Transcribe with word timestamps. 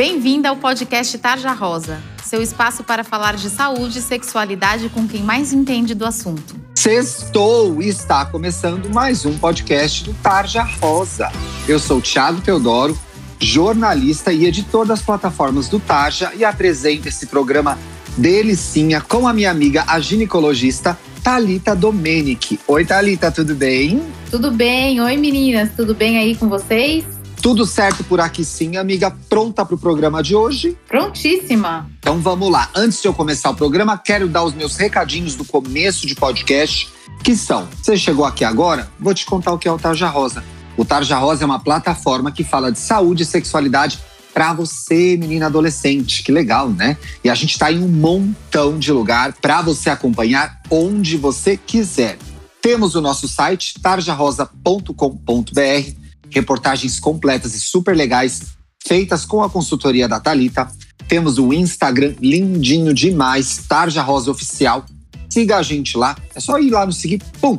Bem-vinda 0.00 0.48
ao 0.48 0.56
podcast 0.56 1.18
Tarja 1.18 1.52
Rosa, 1.52 2.02
seu 2.24 2.40
espaço 2.40 2.82
para 2.82 3.04
falar 3.04 3.36
de 3.36 3.50
saúde 3.50 3.98
e 3.98 4.00
sexualidade 4.00 4.88
com 4.88 5.06
quem 5.06 5.22
mais 5.22 5.52
entende 5.52 5.94
do 5.94 6.06
assunto. 6.06 6.56
Sextou 6.74 7.82
e 7.82 7.88
está 7.90 8.24
começando 8.24 8.88
mais 8.88 9.26
um 9.26 9.36
podcast 9.36 10.04
do 10.04 10.14
Tarja 10.14 10.62
Rosa. 10.62 11.30
Eu 11.68 11.78
sou 11.78 12.00
Thiago 12.00 12.40
Teodoro, 12.40 12.98
jornalista 13.38 14.32
e 14.32 14.46
editor 14.46 14.86
das 14.86 15.02
plataformas 15.02 15.68
do 15.68 15.78
Tarja 15.78 16.32
e 16.34 16.46
apresento 16.46 17.06
esse 17.06 17.26
programa 17.26 17.78
delicinha 18.16 19.02
com 19.02 19.28
a 19.28 19.34
minha 19.34 19.50
amiga, 19.50 19.84
a 19.86 20.00
ginecologista 20.00 20.98
Talita 21.22 21.76
Domenic. 21.76 22.58
Oi, 22.66 22.86
Talita, 22.86 23.30
tudo 23.30 23.54
bem? 23.54 24.02
Tudo 24.30 24.50
bem. 24.50 24.98
Oi, 24.98 25.18
meninas, 25.18 25.68
tudo 25.76 25.94
bem 25.94 26.16
aí 26.16 26.34
com 26.34 26.48
vocês? 26.48 27.19
Tudo 27.42 27.64
certo 27.64 28.04
por 28.04 28.20
aqui 28.20 28.44
sim, 28.44 28.76
amiga. 28.76 29.10
Pronta 29.28 29.64
para 29.64 29.74
o 29.74 29.78
programa 29.78 30.22
de 30.22 30.36
hoje? 30.36 30.76
Prontíssima. 30.86 31.90
Então 31.98 32.20
vamos 32.20 32.50
lá. 32.50 32.68
Antes 32.74 33.00
de 33.00 33.08
eu 33.08 33.14
começar 33.14 33.50
o 33.50 33.54
programa, 33.54 33.96
quero 33.96 34.28
dar 34.28 34.44
os 34.44 34.52
meus 34.52 34.76
recadinhos 34.76 35.34
do 35.34 35.44
começo 35.44 36.06
de 36.06 36.14
podcast, 36.14 36.90
que 37.24 37.34
são: 37.34 37.66
você 37.82 37.96
chegou 37.96 38.26
aqui 38.26 38.44
agora? 38.44 38.90
Vou 38.98 39.14
te 39.14 39.24
contar 39.24 39.52
o 39.52 39.58
que 39.58 39.66
é 39.66 39.72
o 39.72 39.78
Tarja 39.78 40.08
Rosa. 40.08 40.44
O 40.76 40.84
Tarja 40.84 41.16
Rosa 41.16 41.44
é 41.44 41.46
uma 41.46 41.58
plataforma 41.58 42.30
que 42.30 42.44
fala 42.44 42.70
de 42.70 42.78
saúde 42.78 43.22
e 43.22 43.26
sexualidade 43.26 43.98
para 44.34 44.52
você, 44.52 45.16
menina 45.16 45.46
adolescente. 45.46 46.22
Que 46.22 46.30
legal, 46.30 46.68
né? 46.68 46.98
E 47.24 47.30
a 47.30 47.34
gente 47.34 47.52
está 47.52 47.72
em 47.72 47.82
um 47.82 47.88
montão 47.88 48.78
de 48.78 48.92
lugar 48.92 49.32
para 49.40 49.62
você 49.62 49.88
acompanhar 49.88 50.60
onde 50.70 51.16
você 51.16 51.56
quiser. 51.56 52.18
Temos 52.60 52.94
o 52.94 53.00
nosso 53.00 53.26
site 53.26 53.80
tarjarosa.com.br 53.80 55.99
reportagens 56.30 56.98
completas 57.00 57.54
e 57.54 57.60
super 57.60 57.96
legais 57.96 58.42
feitas 58.86 59.24
com 59.24 59.42
a 59.42 59.50
consultoria 59.50 60.08
da 60.08 60.20
Talita. 60.20 60.70
Temos 61.08 61.38
o 61.38 61.52
Instagram 61.52 62.14
lindinho 62.20 62.94
demais, 62.94 63.58
Tarja 63.68 64.02
Rosa 64.02 64.30
Oficial. 64.30 64.84
Siga 65.28 65.58
a 65.58 65.62
gente 65.62 65.96
lá, 65.96 66.16
é 66.34 66.40
só 66.40 66.58
ir 66.58 66.70
lá 66.70 66.86
no 66.86 66.92
seguir, 66.92 67.22
pum, 67.40 67.56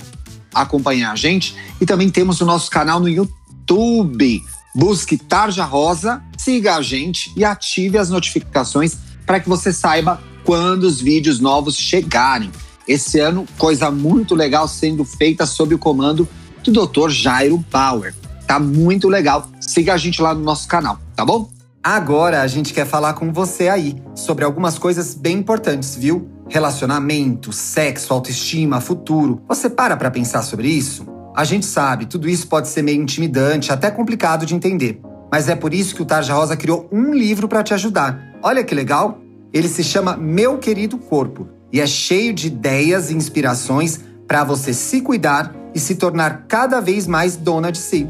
acompanhar 0.53 1.11
a 1.11 1.15
gente. 1.15 1.55
E 1.79 1.85
também 1.85 2.09
temos 2.09 2.41
o 2.41 2.45
nosso 2.45 2.69
canal 2.69 2.99
no 2.99 3.09
YouTube. 3.09 4.41
Busque 4.75 5.17
Tarja 5.17 5.65
Rosa, 5.65 6.21
siga 6.37 6.75
a 6.75 6.81
gente 6.81 7.31
e 7.35 7.43
ative 7.43 7.97
as 7.97 8.09
notificações 8.09 8.97
para 9.25 9.39
que 9.39 9.49
você 9.49 9.71
saiba 9.71 10.21
quando 10.43 10.83
os 10.83 11.01
vídeos 11.01 11.39
novos 11.39 11.75
chegarem. 11.75 12.51
Esse 12.87 13.19
ano, 13.19 13.45
coisa 13.57 13.91
muito 13.91 14.33
legal 14.33 14.67
sendo 14.67 15.05
feita 15.05 15.45
sob 15.45 15.75
o 15.75 15.79
comando 15.79 16.27
do 16.63 16.85
Dr. 16.85 17.09
Jairo 17.09 17.57
Bauer. 17.69 18.13
Tá 18.51 18.59
muito 18.59 19.07
legal. 19.07 19.47
Siga 19.61 19.93
a 19.93 19.97
gente 19.97 20.21
lá 20.21 20.33
no 20.33 20.41
nosso 20.41 20.67
canal, 20.67 20.99
tá 21.15 21.23
bom? 21.23 21.49
Agora 21.81 22.41
a 22.41 22.47
gente 22.47 22.73
quer 22.73 22.85
falar 22.85 23.13
com 23.13 23.31
você 23.31 23.69
aí 23.69 23.95
sobre 24.13 24.43
algumas 24.43 24.77
coisas 24.77 25.13
bem 25.13 25.37
importantes, 25.37 25.95
viu? 25.95 26.29
Relacionamento, 26.49 27.53
sexo, 27.53 28.13
autoestima, 28.13 28.81
futuro. 28.81 29.41
Você 29.47 29.69
para 29.69 29.95
pra 29.95 30.11
pensar 30.11 30.41
sobre 30.41 30.67
isso? 30.67 31.07
A 31.33 31.45
gente 31.45 31.65
sabe, 31.65 32.07
tudo 32.07 32.27
isso 32.27 32.45
pode 32.49 32.67
ser 32.67 32.81
meio 32.81 33.01
intimidante, 33.01 33.71
até 33.71 33.89
complicado 33.89 34.45
de 34.45 34.53
entender. 34.53 34.99
Mas 35.31 35.47
é 35.47 35.55
por 35.55 35.73
isso 35.73 35.95
que 35.95 36.01
o 36.01 36.05
Tarja 36.05 36.33
Rosa 36.33 36.57
criou 36.57 36.89
um 36.91 37.13
livro 37.13 37.47
para 37.47 37.63
te 37.63 37.73
ajudar. 37.73 38.35
Olha 38.43 38.65
que 38.65 38.75
legal! 38.75 39.21
Ele 39.53 39.69
se 39.69 39.81
chama 39.81 40.17
Meu 40.17 40.57
Querido 40.57 40.97
Corpo 40.97 41.47
e 41.71 41.79
é 41.79 41.87
cheio 41.87 42.33
de 42.33 42.47
ideias 42.47 43.11
e 43.11 43.15
inspirações 43.15 44.01
para 44.27 44.43
você 44.43 44.73
se 44.73 44.99
cuidar 44.99 45.55
e 45.73 45.79
se 45.79 45.95
tornar 45.95 46.47
cada 46.49 46.81
vez 46.81 47.07
mais 47.07 47.37
dona 47.37 47.71
de 47.71 47.77
si. 47.77 48.09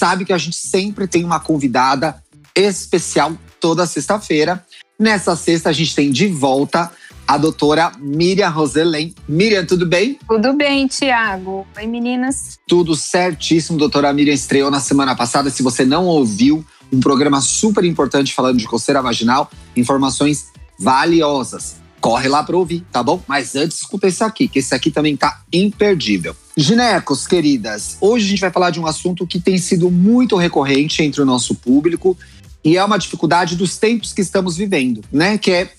sabe 0.00 0.24
que 0.24 0.32
a 0.32 0.38
gente 0.38 0.56
sempre 0.56 1.06
tem 1.06 1.22
uma 1.22 1.38
convidada 1.38 2.24
especial 2.56 3.36
toda 3.60 3.84
sexta-feira. 3.84 4.64
Nessa 4.98 5.36
sexta, 5.36 5.68
a 5.68 5.72
gente 5.74 5.94
tem 5.94 6.10
de 6.10 6.26
volta 6.26 6.90
a 7.28 7.36
doutora 7.36 7.92
Miriam 7.98 8.48
Roselém. 8.48 9.14
Miriam, 9.28 9.66
tudo 9.66 9.84
bem? 9.84 10.18
Tudo 10.26 10.54
bem, 10.54 10.86
Tiago. 10.86 11.66
Oi, 11.76 11.86
meninas. 11.86 12.58
Tudo 12.66 12.96
certíssimo. 12.96 13.78
Doutora 13.78 14.10
Miriam 14.14 14.32
estreou 14.32 14.70
na 14.70 14.80
semana 14.80 15.14
passada. 15.14 15.50
Se 15.50 15.62
você 15.62 15.84
não 15.84 16.06
ouviu, 16.06 16.64
um 16.90 16.98
programa 16.98 17.42
super 17.42 17.84
importante 17.84 18.34
falando 18.34 18.56
de 18.56 18.66
coceira 18.66 19.02
vaginal, 19.02 19.50
informações 19.76 20.46
valiosas. 20.78 21.76
Corre 22.00 22.26
lá 22.26 22.42
para 22.42 22.56
ouvir, 22.56 22.86
tá 22.90 23.02
bom? 23.02 23.22
Mas 23.28 23.54
antes, 23.54 23.76
escuta 23.76 24.08
esse 24.08 24.24
aqui, 24.24 24.48
que 24.48 24.60
esse 24.60 24.74
aqui 24.74 24.90
também 24.90 25.14
tá 25.14 25.42
imperdível. 25.52 26.34
Ginecos, 26.62 27.26
queridas, 27.26 27.96
hoje 28.00 28.26
a 28.26 28.28
gente 28.28 28.40
vai 28.40 28.50
falar 28.50 28.70
de 28.70 28.78
um 28.78 28.86
assunto 28.86 29.26
que 29.26 29.40
tem 29.40 29.56
sido 29.56 29.90
muito 29.90 30.36
recorrente 30.36 31.02
entre 31.02 31.22
o 31.22 31.24
nosso 31.24 31.54
público 31.54 32.16
e 32.62 32.76
é 32.76 32.84
uma 32.84 32.98
dificuldade 32.98 33.56
dos 33.56 33.78
tempos 33.78 34.12
que 34.12 34.20
estamos 34.20 34.56
vivendo, 34.56 35.02
né? 35.10 35.38
Que 35.38 35.50
é 35.52 35.72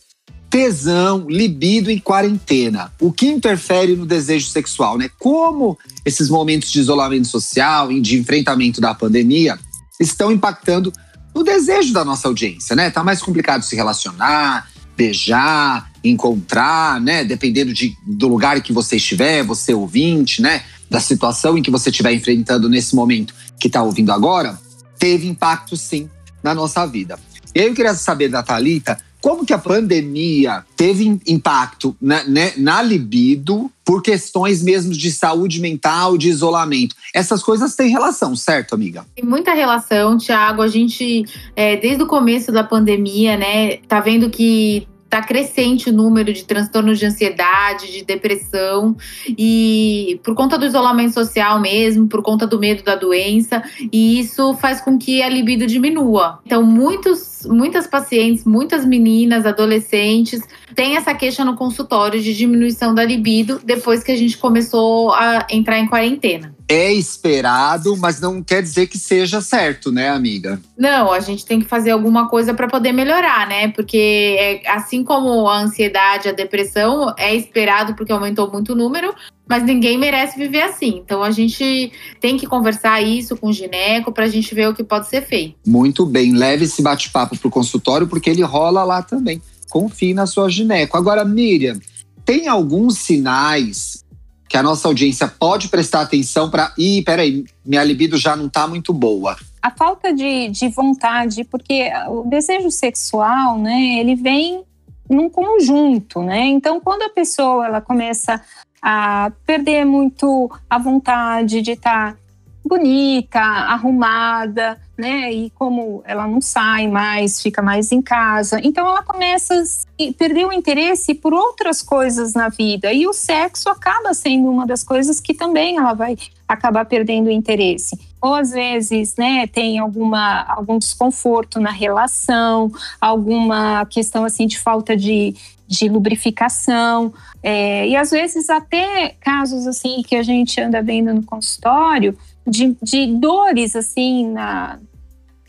tesão, 0.49 1.27
libido 1.29 1.91
em 1.91 1.99
quarentena. 1.99 2.91
O 2.99 3.11
que 3.11 3.27
interfere 3.27 3.95
no 3.95 4.07
desejo 4.07 4.47
sexual, 4.47 4.97
né? 4.97 5.09
Como 5.19 5.77
esses 6.03 6.29
momentos 6.29 6.71
de 6.71 6.79
isolamento 6.79 7.27
social 7.27 7.91
e 7.91 8.01
de 8.01 8.17
enfrentamento 8.17 8.81
da 8.81 8.95
pandemia 8.95 9.59
estão 9.99 10.31
impactando 10.31 10.91
no 11.33 11.43
desejo 11.43 11.93
da 11.93 12.03
nossa 12.03 12.27
audiência, 12.27 12.75
né? 12.75 12.89
Tá 12.89 13.03
mais 13.03 13.21
complicado 13.21 13.61
se 13.61 13.75
relacionar, 13.75 14.67
beijar, 14.95 15.91
encontrar, 16.03 16.99
né? 16.99 17.23
Dependendo 17.23 17.73
de, 17.73 17.95
do 18.05 18.27
lugar 18.27 18.61
que 18.61 18.73
você 18.73 18.97
estiver, 18.97 19.43
você 19.43 19.73
ouvinte, 19.73 20.41
né? 20.41 20.63
Da 20.89 20.99
situação 20.99 21.57
em 21.57 21.61
que 21.61 21.71
você 21.71 21.89
estiver 21.89 22.13
enfrentando 22.13 22.69
nesse 22.69 22.95
momento 22.95 23.33
que 23.59 23.67
está 23.67 23.81
ouvindo 23.83 24.11
agora, 24.11 24.59
teve 24.97 25.27
impacto 25.27 25.77
sim 25.77 26.09
na 26.43 26.53
nossa 26.53 26.85
vida. 26.85 27.19
E 27.53 27.59
aí 27.59 27.67
eu 27.67 27.73
queria 27.73 27.93
saber 27.93 28.29
da 28.29 28.41
Thalita, 28.41 28.97
como 29.21 29.45
que 29.45 29.53
a 29.53 29.57
pandemia 29.57 30.65
teve 30.75 31.19
impacto 31.27 31.95
na, 32.01 32.23
né, 32.23 32.53
na, 32.57 32.81
libido 32.81 33.71
por 33.85 34.01
questões 34.01 34.63
mesmo 34.63 34.91
de 34.91 35.11
saúde 35.11 35.61
mental, 35.61 36.17
de 36.17 36.29
isolamento? 36.29 36.95
Essas 37.13 37.43
coisas 37.43 37.75
têm 37.75 37.89
relação, 37.89 38.35
certo, 38.35 38.73
amiga? 38.73 39.05
Tem 39.15 39.23
muita 39.23 39.53
relação, 39.53 40.17
Tiago. 40.17 40.61
A 40.61 40.67
gente, 40.67 41.25
é, 41.55 41.77
desde 41.77 42.03
o 42.03 42.07
começo 42.07 42.51
da 42.51 42.63
pandemia, 42.63 43.37
né, 43.37 43.77
tá 43.87 43.99
vendo 43.99 44.29
que 44.29 44.87
está 45.11 45.21
crescente 45.21 45.89
o 45.89 45.93
número 45.93 46.31
de 46.31 46.45
transtornos 46.45 46.97
de 46.97 47.05
ansiedade, 47.05 47.91
de 47.91 48.05
depressão, 48.05 48.95
e 49.27 50.21
por 50.23 50.33
conta 50.33 50.57
do 50.57 50.65
isolamento 50.65 51.13
social 51.13 51.59
mesmo, 51.59 52.07
por 52.07 52.21
conta 52.21 52.47
do 52.47 52.57
medo 52.57 52.81
da 52.81 52.95
doença, 52.95 53.61
e 53.91 54.21
isso 54.21 54.53
faz 54.55 54.79
com 54.79 54.97
que 54.97 55.21
a 55.21 55.27
libido 55.27 55.67
diminua. 55.67 56.39
Então, 56.45 56.63
muitos, 56.63 57.19
muitas 57.45 57.87
pacientes, 57.87 58.45
muitas 58.45 58.85
meninas, 58.85 59.45
adolescentes, 59.45 60.41
têm 60.75 60.95
essa 60.95 61.13
queixa 61.13 61.43
no 61.43 61.55
consultório 61.55 62.21
de 62.21 62.33
diminuição 62.33 62.93
da 62.93 63.03
libido 63.03 63.59
depois 63.63 64.03
que 64.03 64.11
a 64.11 64.17
gente 64.17 64.37
começou 64.37 65.13
a 65.13 65.45
entrar 65.49 65.79
em 65.79 65.87
quarentena 65.87 66.55
é 66.71 66.93
esperado, 66.93 67.97
mas 67.97 68.21
não 68.21 68.41
quer 68.41 68.61
dizer 68.61 68.87
que 68.87 68.97
seja 68.97 69.41
certo, 69.41 69.91
né, 69.91 70.09
amiga? 70.09 70.57
Não, 70.77 71.11
a 71.11 71.19
gente 71.19 71.45
tem 71.45 71.59
que 71.59 71.67
fazer 71.67 71.91
alguma 71.91 72.29
coisa 72.29 72.53
para 72.53 72.65
poder 72.65 72.93
melhorar, 72.93 73.45
né? 73.45 73.67
Porque 73.67 74.37
é, 74.39 74.69
assim 74.71 75.03
como 75.03 75.49
a 75.49 75.59
ansiedade, 75.59 76.29
a 76.29 76.31
depressão, 76.31 77.13
é 77.17 77.35
esperado 77.35 77.93
porque 77.93 78.13
aumentou 78.13 78.49
muito 78.49 78.71
o 78.71 78.75
número, 78.75 79.13
mas 79.51 79.63
ninguém 79.63 79.97
merece 79.97 80.37
viver 80.37 80.61
assim. 80.61 81.01
Então 81.03 81.21
a 81.21 81.29
gente 81.29 81.91
tem 82.21 82.37
que 82.37 82.47
conversar 82.47 83.01
isso 83.01 83.35
com 83.35 83.47
o 83.49 83.53
gineco 83.53 84.09
para 84.09 84.23
a 84.23 84.29
gente 84.29 84.55
ver 84.55 84.69
o 84.69 84.73
que 84.73 84.81
pode 84.81 85.09
ser 85.09 85.23
feito. 85.23 85.55
Muito 85.67 86.05
bem, 86.05 86.31
leve 86.31 86.63
esse 86.63 86.81
bate-papo 86.81 87.37
para 87.37 87.47
o 87.49 87.51
consultório 87.51 88.07
porque 88.07 88.29
ele 88.29 88.43
rola 88.43 88.85
lá 88.85 89.01
também. 89.01 89.41
Confie 89.69 90.13
na 90.13 90.25
sua 90.25 90.49
gineco. 90.49 90.95
Agora, 90.95 91.25
Miriam, 91.25 91.77
tem 92.23 92.47
alguns 92.47 92.99
sinais 92.99 94.05
que 94.47 94.55
a 94.55 94.63
nossa 94.63 94.87
audiência 94.87 95.27
pode 95.27 95.67
prestar 95.67 95.99
atenção 95.99 96.49
para. 96.49 96.73
Ih, 96.77 97.01
peraí, 97.01 97.43
minha 97.65 97.83
libido 97.83 98.15
já 98.15 98.37
não 98.37 98.45
está 98.45 98.65
muito 98.65 98.93
boa? 98.93 99.35
A 99.61 99.69
falta 99.69 100.13
de, 100.13 100.47
de 100.47 100.69
vontade, 100.69 101.43
porque 101.43 101.91
o 102.07 102.23
desejo 102.23 102.71
sexual, 102.71 103.59
né, 103.59 103.99
ele 103.99 104.15
vem 104.15 104.63
num 105.09 105.29
conjunto, 105.29 106.21
né? 106.21 106.45
Então, 106.45 106.79
quando 106.79 107.01
a 107.01 107.09
pessoa 107.09 107.65
ela 107.65 107.81
começa 107.81 108.41
a 108.81 109.31
perder 109.45 109.85
muito 109.85 110.49
a 110.69 110.77
vontade 110.77 111.61
de 111.61 111.71
estar 111.71 112.13
tá 112.13 112.17
bonita, 112.63 113.39
arrumada, 113.39 114.79
né? 114.97 115.31
E 115.31 115.49
como 115.51 116.01
ela 116.05 116.27
não 116.27 116.39
sai 116.39 116.87
mais, 116.87 117.41
fica 117.41 117.61
mais 117.61 117.91
em 117.91 118.01
casa, 118.01 118.59
então 118.63 118.87
ela 118.87 119.03
começa 119.03 119.53
a 119.53 120.13
perder 120.17 120.45
o 120.45 120.53
interesse 120.53 121.13
por 121.13 121.33
outras 121.33 121.81
coisas 121.81 122.33
na 122.33 122.49
vida. 122.49 122.93
E 122.93 123.07
o 123.07 123.13
sexo 123.13 123.69
acaba 123.69 124.13
sendo 124.13 124.49
uma 124.49 124.65
das 124.65 124.83
coisas 124.83 125.19
que 125.19 125.33
também 125.33 125.77
ela 125.77 125.93
vai 125.93 126.17
acabar 126.47 126.85
perdendo 126.85 127.27
o 127.27 127.31
interesse. 127.31 128.10
Ou 128.21 128.35
às 128.35 128.51
vezes, 128.51 129.15
né, 129.17 129.47
tem 129.47 129.79
alguma 129.79 130.43
algum 130.43 130.77
desconforto 130.77 131.59
na 131.59 131.71
relação, 131.71 132.71
alguma 132.99 133.85
questão 133.87 134.23
assim 134.23 134.45
de 134.45 134.59
falta 134.59 134.95
de, 134.95 135.33
de 135.67 135.89
lubrificação. 135.89 137.13
É, 137.41 137.87
e 137.87 137.95
às 137.95 138.11
vezes 138.11 138.49
até 138.49 139.15
casos 139.19 139.65
assim 139.65 140.03
que 140.03 140.15
a 140.15 140.23
gente 140.23 140.61
anda 140.61 140.81
vendo 140.81 141.13
no 141.13 141.23
consultório, 141.23 142.15
de, 142.45 142.75
de 142.81 143.07
dores 143.07 143.75
assim 143.75 144.27
na, 144.27 144.79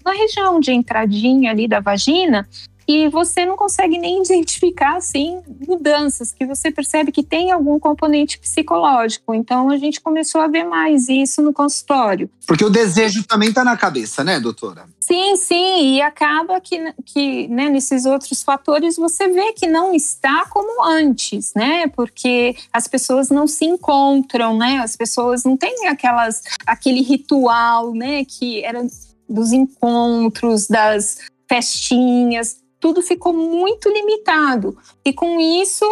na 0.05 0.13
região 0.13 0.61
de 0.61 0.73
entradinha 0.73 1.51
ali 1.51 1.69
da 1.69 1.81
vagina 1.81 2.49
e 2.93 3.09
você 3.09 3.47
não 3.47 3.57
consegue 3.57 3.97
nem 3.97 4.23
identificar 4.23 4.97
assim 4.97 5.41
mudanças 5.67 6.33
que 6.33 6.45
você 6.45 6.71
percebe 6.71 7.11
que 7.11 7.23
tem 7.23 7.51
algum 7.51 7.79
componente 7.79 8.39
psicológico. 8.39 9.35
Então 9.35 9.71
a 9.71 9.79
gente 9.79 10.01
começou 10.01 10.41
a 10.43 10.47
ver 10.47 10.65
mais 10.65 11.09
isso 11.09 11.41
no 11.41 11.55
consultório. 11.55 12.29
Porque 12.47 12.65
o 12.65 12.69
desejo 12.69 13.25
também 13.25 13.49
está 13.49 13.65
na 13.65 13.77
cabeça, 13.77 14.23
né, 14.23 14.39
doutora? 14.39 14.85
Sim, 15.01 15.37
sim, 15.37 15.95
e 15.95 16.03
acaba 16.03 16.61
que, 16.61 16.93
que 17.05 17.49
né, 17.49 17.71
nesses 17.71 18.05
outros 18.05 18.43
fatores 18.43 18.97
você 18.97 19.27
vê 19.29 19.53
que 19.55 19.67
não 19.67 19.95
está 19.95 20.45
como 20.51 20.85
antes, 20.85 21.53
né? 21.55 21.87
Porque 21.89 22.55
as 22.73 22.87
pessoas 22.87 23.31
não 23.31 23.47
se 23.47 23.65
encontram, 23.65 24.57
né? 24.57 24.79
As 24.79 24.97
pessoas 24.97 25.45
não 25.45 25.57
têm 25.57 25.89
aquelas 25.89 26.43
aquele 26.67 27.01
ritual, 27.01 27.95
né, 27.95 28.25
que 28.25 28.63
era 28.65 28.87
dos 29.29 29.53
encontros, 29.53 30.67
das 30.67 31.19
festinhas 31.49 32.62
tudo 32.83 33.01
ficou 33.01 33.33
muito 33.33 33.89
limitado. 33.89 34.77
E 35.05 35.13
com 35.13 35.39
isso, 35.39 35.87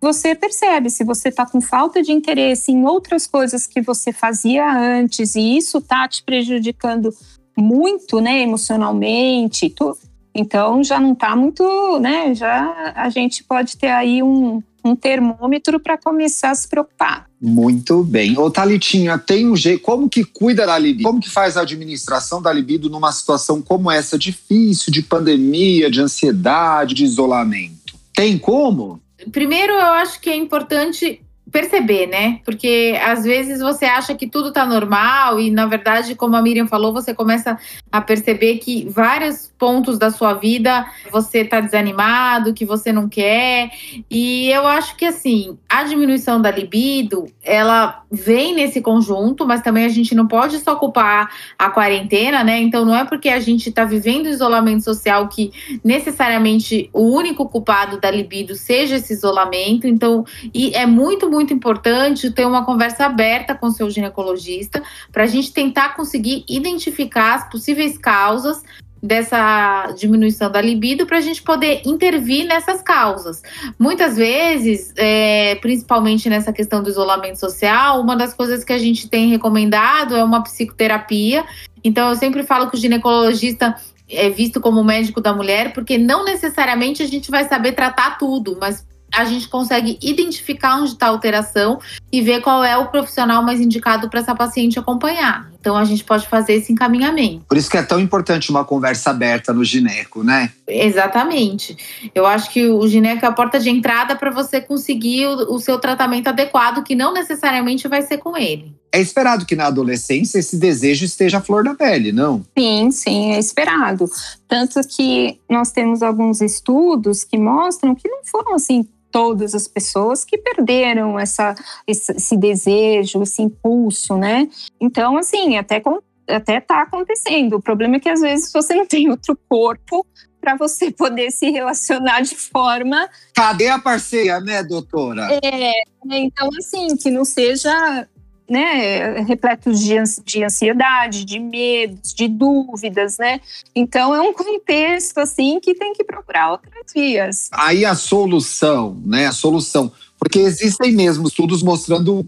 você 0.00 0.32
percebe 0.32 0.88
se 0.88 1.02
você 1.02 1.28
está 1.28 1.44
com 1.44 1.60
falta 1.60 2.00
de 2.00 2.12
interesse 2.12 2.70
em 2.70 2.86
outras 2.86 3.26
coisas 3.26 3.66
que 3.66 3.80
você 3.82 4.12
fazia 4.12 4.64
antes 4.72 5.34
e 5.34 5.56
isso 5.56 5.78
está 5.78 6.06
te 6.06 6.22
prejudicando 6.22 7.12
muito, 7.58 8.20
né, 8.20 8.42
emocionalmente. 8.42 9.70
Tu, 9.70 9.98
então 10.32 10.84
já 10.84 11.00
não 11.00 11.14
está 11.14 11.34
muito, 11.34 11.98
né? 11.98 12.32
Já 12.32 12.92
a 12.94 13.10
gente 13.10 13.42
pode 13.42 13.76
ter 13.76 13.88
aí 13.88 14.22
um, 14.22 14.62
um 14.86 14.96
termômetro 14.96 15.80
para 15.80 15.98
começar 15.98 16.50
a 16.50 16.54
se 16.54 16.68
preocupar. 16.68 17.26
Muito 17.40 18.02
bem. 18.02 18.38
Ô, 18.38 18.50
Thalitinha, 18.50 19.18
tem 19.18 19.50
um 19.50 19.56
jeito. 19.56 19.82
Como 19.82 20.08
que 20.08 20.24
cuida 20.24 20.66
da 20.66 20.78
libido? 20.78 21.08
Como 21.08 21.20
que 21.20 21.28
faz 21.28 21.56
a 21.56 21.62
administração 21.62 22.40
da 22.40 22.52
libido 22.52 22.88
numa 22.88 23.12
situação 23.12 23.60
como 23.60 23.90
essa, 23.90 24.18
difícil, 24.18 24.92
de 24.92 25.02
pandemia, 25.02 25.90
de 25.90 26.00
ansiedade, 26.00 26.94
de 26.94 27.04
isolamento? 27.04 27.94
Tem 28.14 28.38
como? 28.38 29.00
Primeiro, 29.30 29.72
eu 29.72 29.92
acho 29.92 30.20
que 30.20 30.30
é 30.30 30.36
importante 30.36 31.20
perceber, 31.50 32.06
né? 32.06 32.40
Porque 32.44 32.98
às 33.04 33.24
vezes 33.24 33.60
você 33.60 33.84
acha 33.84 34.14
que 34.14 34.26
tudo 34.26 34.52
tá 34.52 34.66
normal 34.66 35.38
e, 35.38 35.50
na 35.50 35.66
verdade, 35.66 36.14
como 36.14 36.36
a 36.36 36.42
Miriam 36.42 36.66
falou, 36.66 36.92
você 36.92 37.14
começa 37.14 37.58
a 37.90 38.00
perceber 38.00 38.58
que 38.58 38.86
vários 38.88 39.52
pontos 39.56 39.98
da 39.98 40.10
sua 40.10 40.34
vida 40.34 40.84
você 41.10 41.44
tá 41.44 41.60
desanimado, 41.60 42.52
que 42.52 42.64
você 42.64 42.92
não 42.92 43.08
quer. 43.08 43.70
E 44.10 44.50
eu 44.50 44.66
acho 44.66 44.96
que, 44.96 45.04
assim, 45.04 45.56
a 45.68 45.84
diminuição 45.84 46.40
da 46.40 46.50
libido, 46.50 47.26
ela 47.42 48.02
vem 48.10 48.54
nesse 48.54 48.80
conjunto, 48.80 49.46
mas 49.46 49.62
também 49.62 49.84
a 49.84 49.88
gente 49.88 50.14
não 50.14 50.26
pode 50.26 50.58
só 50.58 50.74
culpar 50.76 51.30
a 51.58 51.70
quarentena, 51.70 52.42
né? 52.42 52.58
Então 52.58 52.84
não 52.84 52.96
é 52.96 53.04
porque 53.04 53.28
a 53.28 53.40
gente 53.40 53.70
tá 53.70 53.84
vivendo 53.84 54.26
isolamento 54.26 54.82
social 54.82 55.28
que 55.28 55.52
necessariamente 55.84 56.90
o 56.92 57.02
único 57.02 57.48
culpado 57.48 58.00
da 58.00 58.10
libido 58.10 58.54
seja 58.54 58.96
esse 58.96 59.12
isolamento. 59.12 59.86
Então, 59.86 60.24
e 60.52 60.74
é 60.74 60.86
muito, 60.86 61.30
muito 61.30 61.35
importante 61.40 62.30
ter 62.30 62.46
uma 62.46 62.64
conversa 62.64 63.06
aberta 63.06 63.54
com 63.54 63.70
seu 63.70 63.90
ginecologista 63.90 64.82
para 65.12 65.24
a 65.24 65.26
gente 65.26 65.52
tentar 65.52 65.94
conseguir 65.96 66.44
identificar 66.48 67.34
as 67.34 67.50
possíveis 67.50 67.96
causas 67.98 68.62
dessa 69.02 69.92
diminuição 69.96 70.50
da 70.50 70.60
libido 70.60 71.06
para 71.06 71.18
a 71.18 71.20
gente 71.20 71.42
poder 71.42 71.82
intervir 71.84 72.46
nessas 72.46 72.82
causas. 72.82 73.42
Muitas 73.78 74.16
vezes, 74.16 74.92
é, 74.96 75.54
principalmente 75.56 76.28
nessa 76.28 76.52
questão 76.52 76.82
do 76.82 76.90
isolamento 76.90 77.38
social, 77.38 78.00
uma 78.00 78.16
das 78.16 78.34
coisas 78.34 78.64
que 78.64 78.72
a 78.72 78.78
gente 78.78 79.08
tem 79.08 79.28
recomendado 79.28 80.16
é 80.16 80.24
uma 80.24 80.42
psicoterapia. 80.42 81.44
Então, 81.84 82.08
eu 82.08 82.16
sempre 82.16 82.42
falo 82.42 82.68
que 82.68 82.76
o 82.76 82.80
ginecologista 82.80 83.76
é 84.08 84.30
visto 84.30 84.60
como 84.60 84.82
médico 84.84 85.20
da 85.20 85.32
mulher, 85.32 85.72
porque 85.72 85.98
não 85.98 86.24
necessariamente 86.24 87.02
a 87.02 87.06
gente 87.06 87.30
vai 87.30 87.44
saber 87.44 87.72
tratar 87.72 88.18
tudo, 88.18 88.56
mas 88.60 88.84
a 89.12 89.24
gente 89.24 89.48
consegue 89.48 89.98
identificar 90.02 90.76
onde 90.76 90.92
está 90.92 91.06
a 91.06 91.10
alteração 91.10 91.78
e 92.12 92.20
ver 92.20 92.40
qual 92.40 92.62
é 92.62 92.76
o 92.76 92.88
profissional 92.88 93.42
mais 93.42 93.60
indicado 93.60 94.08
para 94.08 94.20
essa 94.20 94.34
paciente 94.34 94.78
acompanhar. 94.78 95.50
Então 95.66 95.76
a 95.76 95.84
gente 95.84 96.04
pode 96.04 96.28
fazer 96.28 96.52
esse 96.52 96.72
encaminhamento. 96.72 97.44
Por 97.48 97.56
isso 97.56 97.68
que 97.68 97.76
é 97.76 97.82
tão 97.82 97.98
importante 97.98 98.50
uma 98.50 98.64
conversa 98.64 99.10
aberta 99.10 99.52
no 99.52 99.64
gineco, 99.64 100.22
né? 100.22 100.52
Exatamente. 100.64 101.76
Eu 102.14 102.24
acho 102.24 102.52
que 102.52 102.68
o 102.68 102.86
gineco 102.86 103.24
é 103.24 103.28
a 103.28 103.32
porta 103.32 103.58
de 103.58 103.68
entrada 103.68 104.14
para 104.14 104.30
você 104.30 104.60
conseguir 104.60 105.26
o, 105.26 105.54
o 105.54 105.58
seu 105.58 105.76
tratamento 105.80 106.28
adequado, 106.28 106.84
que 106.84 106.94
não 106.94 107.12
necessariamente 107.12 107.88
vai 107.88 108.02
ser 108.02 108.18
com 108.18 108.36
ele. 108.36 108.76
É 108.92 109.00
esperado 109.00 109.44
que 109.44 109.56
na 109.56 109.66
adolescência 109.66 110.38
esse 110.38 110.56
desejo 110.56 111.04
esteja 111.04 111.38
à 111.38 111.40
flor 111.40 111.64
da 111.64 111.74
pele, 111.74 112.12
não? 112.12 112.46
Sim, 112.56 112.92
sim, 112.92 113.32
é 113.32 113.38
esperado. 113.40 114.04
Tanto 114.46 114.80
que 114.86 115.40
nós 115.50 115.72
temos 115.72 116.00
alguns 116.00 116.40
estudos 116.40 117.24
que 117.24 117.36
mostram 117.36 117.92
que 117.92 118.08
não 118.08 118.20
foram 118.24 118.54
assim 118.54 118.86
todas 119.16 119.54
as 119.54 119.66
pessoas 119.66 120.26
que 120.26 120.36
perderam 120.36 121.18
essa, 121.18 121.54
esse, 121.86 122.36
desejo, 122.36 123.22
esse 123.22 123.40
impulso, 123.40 124.18
né? 124.18 124.46
Então, 124.78 125.16
assim, 125.16 125.56
até 125.56 125.82
até 126.28 126.60
tá 126.60 126.82
acontecendo. 126.82 127.56
O 127.56 127.62
problema 127.62 127.96
é 127.96 128.00
que 128.00 128.10
às 128.10 128.20
vezes 128.20 128.52
você 128.52 128.74
não 128.74 128.84
tem 128.84 129.08
outro 129.08 129.34
corpo 129.48 130.06
para 130.38 130.54
você 130.54 130.90
poder 130.92 131.30
se 131.30 131.48
relacionar 131.48 132.20
de 132.20 132.36
forma. 132.36 133.08
Cadê 133.34 133.68
a 133.68 133.78
parceira, 133.78 134.38
né, 134.38 134.62
doutora? 134.62 135.28
É, 135.42 135.72
então 136.10 136.50
assim, 136.58 136.94
que 136.98 137.10
não 137.10 137.24
seja 137.24 138.06
né, 138.48 139.20
repletos 139.22 139.80
de, 139.80 139.94
de 140.24 140.44
ansiedade, 140.44 141.24
de 141.24 141.38
medos, 141.38 142.14
de 142.14 142.28
dúvidas, 142.28 143.18
né? 143.18 143.40
Então 143.74 144.14
é 144.14 144.20
um 144.20 144.32
contexto 144.32 145.18
assim 145.18 145.58
que 145.60 145.74
tem 145.74 145.92
que 145.92 146.04
procurar 146.04 146.52
outras 146.52 146.92
vias. 146.94 147.48
Aí 147.52 147.84
a 147.84 147.94
solução, 147.94 149.00
né? 149.04 149.26
A 149.26 149.32
solução, 149.32 149.90
porque 150.18 150.38
existem 150.38 150.92
mesmo 150.92 151.26
estudos 151.26 151.62
mostrando. 151.62 152.26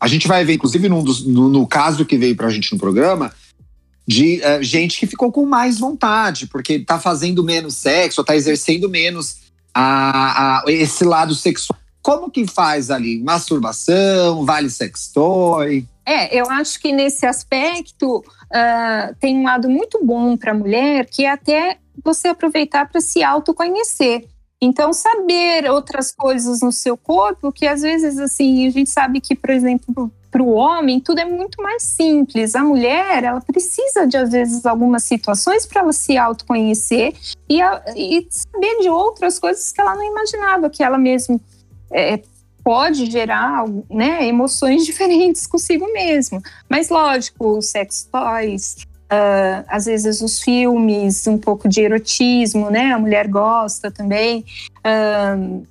A 0.00 0.08
gente 0.08 0.26
vai 0.26 0.44
ver, 0.44 0.54
inclusive, 0.54 0.88
dos, 0.88 1.24
no, 1.24 1.48
no 1.48 1.66
caso 1.66 2.04
que 2.04 2.18
veio 2.18 2.36
para 2.36 2.48
a 2.48 2.50
gente 2.50 2.72
no 2.72 2.78
programa, 2.78 3.32
de 4.06 4.40
uh, 4.40 4.62
gente 4.62 4.98
que 4.98 5.06
ficou 5.06 5.32
com 5.32 5.46
mais 5.46 5.78
vontade, 5.78 6.46
porque 6.46 6.74
está 6.74 6.98
fazendo 6.98 7.42
menos 7.42 7.74
sexo, 7.74 8.20
está 8.20 8.36
exercendo 8.36 8.88
menos 8.88 9.36
a, 9.72 10.58
a, 10.58 10.64
esse 10.70 11.04
lado 11.04 11.34
sexual. 11.34 11.78
Como 12.04 12.30
que 12.30 12.46
faz 12.46 12.90
ali? 12.90 13.18
Masturbação, 13.22 14.44
vale 14.44 14.68
sextoy? 14.68 15.88
É, 16.04 16.38
eu 16.38 16.50
acho 16.50 16.78
que 16.78 16.92
nesse 16.92 17.24
aspecto 17.24 18.18
uh, 18.18 19.14
tem 19.18 19.38
um 19.38 19.44
lado 19.44 19.70
muito 19.70 20.04
bom 20.04 20.36
para 20.36 20.50
a 20.52 20.54
mulher, 20.54 21.06
que 21.06 21.24
é 21.24 21.30
até 21.30 21.78
você 22.04 22.28
aproveitar 22.28 22.86
para 22.90 23.00
se 23.00 23.22
autoconhecer. 23.22 24.26
Então, 24.60 24.92
saber 24.92 25.70
outras 25.70 26.12
coisas 26.12 26.60
no 26.60 26.70
seu 26.70 26.94
corpo, 26.94 27.50
que 27.50 27.66
às 27.66 27.80
vezes, 27.80 28.18
assim, 28.18 28.66
a 28.66 28.70
gente 28.70 28.90
sabe 28.90 29.18
que, 29.18 29.34
por 29.34 29.48
exemplo, 29.48 30.12
para 30.30 30.42
o 30.42 30.50
homem, 30.52 31.00
tudo 31.00 31.20
é 31.20 31.24
muito 31.24 31.62
mais 31.62 31.84
simples. 31.84 32.54
A 32.54 32.62
mulher, 32.62 33.24
ela 33.24 33.40
precisa 33.40 34.06
de, 34.06 34.18
às 34.18 34.30
vezes, 34.30 34.66
algumas 34.66 35.04
situações 35.04 35.64
para 35.64 35.80
ela 35.80 35.92
se 35.94 36.18
autoconhecer 36.18 37.14
e, 37.48 37.60
e 37.96 38.26
saber 38.28 38.80
de 38.82 38.90
outras 38.90 39.38
coisas 39.38 39.72
que 39.72 39.80
ela 39.80 39.94
não 39.94 40.04
imaginava 40.04 40.68
que 40.68 40.82
ela 40.82 40.98
mesma 40.98 41.40
é, 41.92 42.20
pode 42.62 43.10
gerar 43.10 43.64
né, 43.90 44.26
emoções 44.26 44.84
diferentes 44.86 45.46
consigo 45.46 45.92
mesmo. 45.92 46.42
Mas, 46.68 46.88
lógico, 46.88 47.58
os 47.58 47.66
sex 47.66 48.08
toys, 48.10 48.76
uh, 49.12 49.64
às 49.68 49.84
vezes 49.84 50.22
os 50.22 50.40
filmes, 50.40 51.26
um 51.26 51.38
pouco 51.38 51.68
de 51.68 51.82
erotismo, 51.82 52.70
né? 52.70 52.92
A 52.92 52.98
mulher 52.98 53.28
gosta 53.28 53.90
também. 53.90 54.44
Uh, 54.78 55.64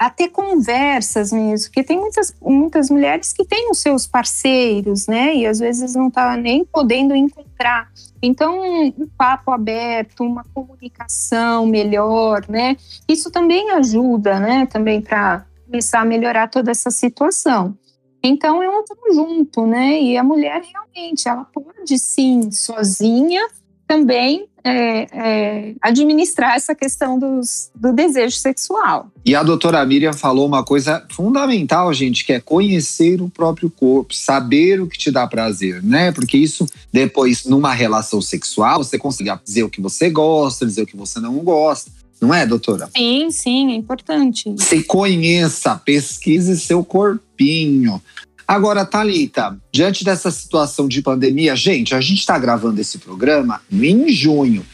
a 0.00 0.08
ter 0.08 0.30
conversas 0.30 1.30
mesmo, 1.30 1.68
porque 1.68 1.84
tem 1.84 2.00
muitas, 2.00 2.34
muitas 2.40 2.88
mulheres 2.88 3.34
que 3.34 3.44
têm 3.44 3.70
os 3.70 3.80
seus 3.80 4.06
parceiros, 4.06 5.06
né? 5.06 5.34
E 5.34 5.46
às 5.46 5.58
vezes 5.58 5.94
não 5.94 6.10
tá 6.10 6.38
nem 6.38 6.64
podendo 6.64 7.14
encontrar. 7.14 7.92
Então, 8.22 8.62
um 8.62 9.06
papo 9.18 9.50
aberto, 9.50 10.24
uma 10.24 10.42
comunicação 10.54 11.66
melhor, 11.66 12.46
né? 12.48 12.78
Isso 13.06 13.30
também 13.30 13.72
ajuda, 13.72 14.40
né? 14.40 14.64
Também 14.64 15.02
para 15.02 15.44
começar 15.70 16.00
a 16.00 16.04
melhorar 16.04 16.48
toda 16.48 16.72
essa 16.72 16.90
situação. 16.90 17.76
Então 18.22 18.62
é 18.62 18.68
um 18.68 18.84
conjunto, 18.84 19.66
né? 19.66 20.02
E 20.02 20.16
a 20.16 20.24
mulher 20.24 20.60
realmente 20.62 21.28
ela 21.28 21.44
pode 21.44 21.98
sim, 21.98 22.50
sozinha, 22.50 23.40
também 23.86 24.46
é, 24.62 25.06
é, 25.12 25.74
administrar 25.80 26.54
essa 26.54 26.74
questão 26.74 27.18
dos, 27.18 27.70
do 27.74 27.92
desejo 27.92 28.36
sexual. 28.36 29.10
E 29.24 29.34
a 29.34 29.42
doutora 29.42 29.84
Miriam 29.86 30.12
falou 30.12 30.46
uma 30.46 30.62
coisa 30.62 31.04
fundamental, 31.10 31.92
gente, 31.94 32.24
que 32.24 32.32
é 32.32 32.40
conhecer 32.40 33.22
o 33.22 33.30
próprio 33.30 33.70
corpo, 33.70 34.14
saber 34.14 34.80
o 34.80 34.86
que 34.86 34.98
te 34.98 35.10
dá 35.10 35.26
prazer, 35.26 35.82
né? 35.82 36.12
Porque 36.12 36.36
isso, 36.36 36.66
depois, 36.92 37.44
numa 37.44 37.72
relação 37.72 38.20
sexual, 38.20 38.84
você 38.84 38.98
consegue 38.98 39.30
dizer 39.44 39.62
o 39.62 39.70
que 39.70 39.80
você 39.80 40.10
gosta, 40.10 40.66
dizer 40.66 40.82
o 40.82 40.86
que 40.86 40.96
você 40.96 41.18
não 41.18 41.38
gosta. 41.38 41.90
Não 42.20 42.34
é, 42.34 42.46
doutora? 42.46 42.88
Sim, 42.94 43.30
sim, 43.30 43.72
é 43.72 43.74
importante. 43.76 44.54
Se 44.58 44.82
conheça, 44.82 45.74
pesquise 45.76 46.60
seu 46.60 46.84
corpinho. 46.84 48.00
Agora, 48.46 48.84
Talita, 48.84 49.56
diante 49.72 50.04
dessa 50.04 50.30
situação 50.30 50.88
de 50.88 51.00
pandemia, 51.00 51.54
gente, 51.56 51.94
a 51.94 52.00
gente 52.00 52.18
está 52.18 52.38
gravando 52.38 52.80
esse 52.80 52.98
programa 52.98 53.60
em 53.72 54.08
junho. 54.08 54.66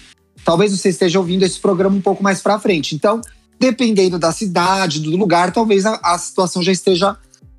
Talvez 0.45 0.73
você 0.77 0.89
esteja 0.89 1.19
ouvindo 1.19 1.45
esse 1.45 1.61
programa 1.61 1.95
um 1.95 2.01
pouco 2.01 2.23
mais 2.23 2.41
para 2.41 2.59
frente. 2.59 2.95
Então, 2.95 3.21
dependendo 3.61 4.19
da 4.19 4.33
cidade, 4.33 5.01
do 5.01 5.15
lugar, 5.17 5.53
talvez 5.53 5.85
a, 5.87 6.01
a, 6.03 6.17
situação 6.19 6.63
já 6.63 6.73
esteja 6.73 7.17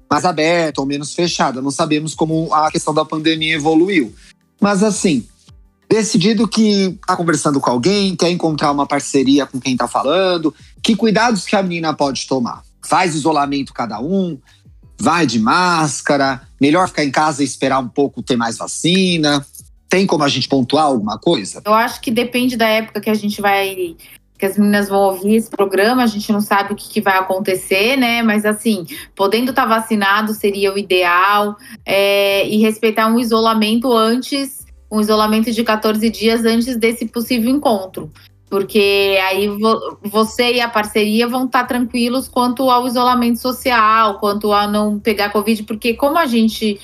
mais 0.10 0.25
aberta 0.25 0.82
ou 0.82 0.88
menos 0.88 1.13
fechada. 1.13 1.62
Não 1.62 1.72
sabemos 1.72 2.13
como 2.15 2.53
a 2.53 2.72
questão 2.72 2.94
da 2.94 3.06
pandemia 3.06 3.56
evoluiu. 3.56 4.13
Mas 4.60 4.84
assim, 4.84 5.27
decidido 5.89 6.48
que 6.48 6.98
está 7.01 7.15
conversando 7.15 7.60
com 7.60 7.72
alguém, 7.72 8.15
quer 8.15 8.29
encontrar 8.29 8.72
uma 8.72 8.86
parceria 8.86 9.46
com 9.46 9.60
quem 9.60 9.74
está 9.74 9.88
falando, 9.88 10.53
que 10.84 10.96
cuidados 10.96 11.46
que 11.46 11.56
a 11.56 11.63
menina 11.63 11.94
pode 11.94 12.27
tomar? 12.27 12.62
Faz 12.86 13.15
isolamento 13.15 13.74
cada 13.74 14.00
um, 14.00 14.38
vai 15.00 15.25
de 15.25 15.39
máscara, 15.39 16.41
melhor 16.60 16.88
ficar 16.88 17.03
em 17.03 17.12
casa 17.12 17.41
e 17.41 17.46
esperar 17.46 17.79
um 17.79 17.88
pouco 17.88 18.22
ter 18.22 18.36
mais 18.36 18.58
vacina? 18.58 19.46
Tem 19.89 20.06
como 20.06 20.24
a 20.24 20.27
gente 20.27 20.50
pontuar 20.50 20.86
alguma 20.86 21.17
coisa? 21.17 21.62
Eu 21.65 21.74
acho 21.74 22.01
que 22.01 22.12
depende 22.12 22.58
da 22.58 22.67
época 22.67 23.00
que 23.00 23.10
a 23.10 23.13
gente 23.13 23.41
vai. 23.41 23.96
Que 24.38 24.46
as 24.46 24.56
meninas 24.56 24.88
vão 24.88 25.00
ouvir 25.00 25.36
esse 25.36 25.50
programa, 25.50 26.03
a 26.03 26.08
gente 26.08 26.32
não 26.32 26.41
sabe 26.41 26.72
o 26.72 26.75
que, 26.75 26.88
que 26.89 27.01
vai 27.01 27.17
acontecer, 27.17 27.98
né? 27.98 28.22
Mas 28.22 28.46
assim, 28.46 28.86
podendo 29.15 29.50
estar 29.50 29.63
tá 29.63 29.67
vacinado 29.67 30.32
seria 30.36 30.72
o 30.72 30.77
ideal, 30.77 31.58
é, 31.84 32.48
e 32.48 32.58
respeitar 32.58 33.08
um 33.08 33.17
isolamento 33.17 33.91
antes, 33.91 34.56
um 34.89 35.01
isolamento 35.01 35.51
de 35.51 35.63
14 35.63 36.10
dias 36.10 36.46
antes 36.46 36.77
desse 36.77 37.06
possível 37.06 37.50
encontro. 37.50 38.12
Porque 38.50 39.20
aí 39.27 39.50
vo 39.50 39.98
você 40.01 40.53
e 40.53 40.62
a 40.62 40.70
parceria 40.70 41.27
vão 41.27 41.46
estar 41.46 41.63
tá 41.63 41.67
tranquilos 41.67 42.29
quanto 42.29 42.70
ao 42.70 42.88
isolamento 42.88 43.39
social, 43.39 44.20
quanto 44.20 44.53
a 44.53 44.65
não 44.65 44.98
pegar 44.98 45.32
Covid, 45.32 45.63
porque 45.63 45.94
como 45.94 46.17
a 46.17 46.25
gente 46.25 46.79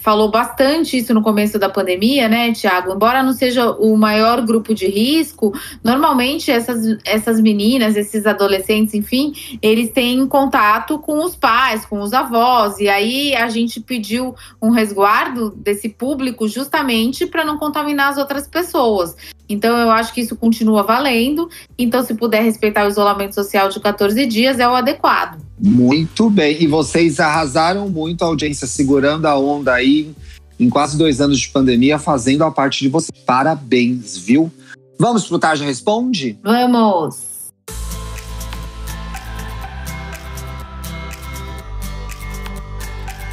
falou 0.00 0.30
bastante 0.30 0.96
isso 0.96 1.12
no 1.14 1.22
começo 1.22 1.58
da 1.58 1.68
pandemia, 1.68 2.28
né, 2.28 2.52
Tiago? 2.52 2.92
Embora 2.92 3.22
não 3.22 3.32
seja 3.32 3.70
o 3.70 3.96
maior 3.96 4.40
grupo 4.42 4.74
de 4.74 4.86
risco, 4.86 5.52
normalmente 5.82 6.50
essas, 6.50 6.98
essas 7.04 7.40
meninas, 7.40 7.96
esses 7.96 8.26
adolescentes, 8.26 8.94
enfim, 8.94 9.32
eles 9.60 9.90
têm 9.90 10.26
contato 10.26 10.98
com 10.98 11.24
os 11.24 11.34
pais, 11.34 11.84
com 11.84 12.00
os 12.00 12.12
avós, 12.12 12.78
e 12.78 12.88
aí 12.88 13.34
a 13.34 13.48
gente 13.48 13.80
pediu 13.80 14.34
um 14.60 14.70
resguardo 14.70 15.50
desse 15.50 15.88
público 15.88 16.48
justamente 16.48 17.26
para 17.26 17.44
não 17.44 17.58
contaminar 17.58 18.10
as 18.10 18.18
outras 18.18 18.46
pessoas. 18.46 19.16
Então, 19.48 19.76
eu 19.76 19.90
acho 19.90 20.12
que 20.12 20.20
isso 20.20 20.36
continua 20.36 20.82
valendo. 20.82 21.48
Então, 21.78 22.04
se 22.04 22.14
puder 22.14 22.42
respeitar 22.42 22.84
o 22.84 22.88
isolamento 22.88 23.34
social 23.34 23.68
de 23.68 23.78
14 23.80 24.26
dias, 24.26 24.58
é 24.58 24.68
o 24.68 24.74
adequado. 24.74 25.40
Muito 25.60 26.28
bem. 26.28 26.62
E 26.62 26.66
vocês 26.66 27.20
arrasaram 27.20 27.88
muito 27.88 28.22
a 28.22 28.26
audiência, 28.26 28.66
segurando 28.66 29.26
a 29.26 29.38
onda 29.38 29.74
aí 29.74 30.14
em 30.58 30.68
quase 30.68 30.96
dois 30.96 31.20
anos 31.20 31.38
de 31.38 31.48
pandemia, 31.48 31.98
fazendo 31.98 32.42
a 32.44 32.50
parte 32.50 32.80
de 32.80 32.88
vocês. 32.88 33.18
Parabéns, 33.24 34.16
viu? 34.16 34.50
Vamos 34.98 35.26
pro 35.26 35.38
Tarja 35.38 35.64
Responde? 35.64 36.38
Vamos! 36.42 37.35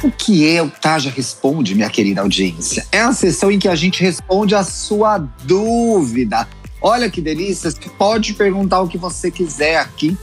O 0.04 0.10
que 0.10 0.46
é 0.54 0.62
o 0.62 0.68
Taja 0.68 1.08
Responde, 1.08 1.74
minha 1.74 1.88
querida 1.88 2.20
audiência? 2.20 2.86
É 2.92 3.00
a 3.00 3.14
sessão 3.14 3.50
em 3.50 3.58
que 3.58 3.66
a 3.66 3.74
gente 3.74 4.02
responde 4.02 4.54
a 4.54 4.62
sua 4.62 5.16
dúvida. 5.16 6.46
Olha 6.78 7.08
que 7.08 7.22
delícia, 7.22 7.70
você 7.70 7.88
pode 7.88 8.34
perguntar 8.34 8.82
o 8.82 8.86
que 8.86 8.98
você 8.98 9.30
quiser 9.30 9.78
aqui, 9.78 10.14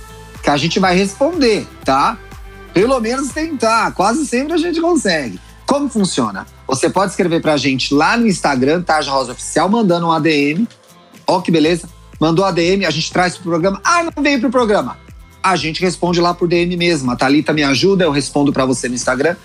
que 0.43 0.51
a 0.51 0.55
gente 0.55 0.79
vai 0.79 0.95
responder, 0.95 1.65
tá? 1.83 2.15
Pelo 2.75 3.00
menos 3.00 3.29
tentar, 3.29 3.91
quase 3.93 4.23
sempre 4.27 4.53
a 4.53 4.57
gente 4.57 4.79
consegue. 4.79 5.39
Como 5.65 5.89
funciona? 5.89 6.45
Você 6.67 6.88
pode 6.88 7.09
escrever 7.09 7.41
pra 7.41 7.57
gente 7.57 7.91
lá 7.91 8.15
no 8.15 8.27
Instagram, 8.27 8.83
Taja 8.83 9.09
Rosa 9.09 9.31
Oficial, 9.31 9.67
mandando 9.67 10.05
um 10.05 10.11
ADM. 10.11 10.67
Ó 11.25 11.41
que 11.41 11.50
beleza. 11.50 11.89
Mandou 12.19 12.45
ADM, 12.45 12.85
a 12.85 12.91
gente 12.91 13.11
traz 13.11 13.33
pro 13.33 13.50
programa. 13.50 13.81
Ah, 13.83 14.03
não 14.15 14.21
veio 14.21 14.39
pro 14.39 14.51
programa. 14.51 15.00
A 15.41 15.55
gente 15.55 15.81
responde 15.81 16.21
lá 16.21 16.35
por 16.35 16.47
DM 16.47 16.77
mesmo. 16.77 17.09
A 17.09 17.15
Thalita 17.15 17.51
me 17.51 17.63
ajuda, 17.63 18.03
eu 18.03 18.11
respondo 18.11 18.53
para 18.53 18.63
você 18.63 18.88
no 18.88 18.93
Instagram. 18.93 19.35